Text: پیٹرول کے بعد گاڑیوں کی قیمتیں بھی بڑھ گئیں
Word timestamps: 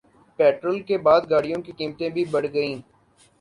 پیٹرول 0.39 0.79
کے 0.87 0.97
بعد 1.05 1.21
گاڑیوں 1.29 1.61
کی 1.65 1.71
قیمتیں 1.77 2.09
بھی 2.15 2.23
بڑھ 2.31 2.47
گئیں 2.53 2.75